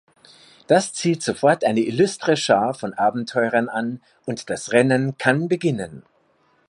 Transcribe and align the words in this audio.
Das 0.65 0.93
zieht 0.95 1.21
sofort 1.21 1.63
eine 1.63 1.81
illustre 1.81 2.35
Schar 2.35 2.73
von 2.73 2.95
Abenteurern 2.95 3.69
an, 3.69 4.01
und 4.25 4.49
das 4.49 4.71
Rennen 4.71 5.19
kann 5.19 5.47
beginnen. 5.47 6.01